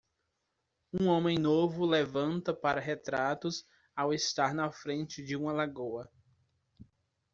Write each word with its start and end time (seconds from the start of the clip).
Um 0.91 1.09
homem 1.09 1.37
novo 1.37 1.85
levanta 1.85 2.55
para 2.55 2.81
retratos 2.81 3.67
ao 3.95 4.11
estar 4.11 4.51
na 4.51 4.71
frente 4.71 5.23
de 5.23 5.35
uma 5.35 5.53
lagoa. 5.53 6.11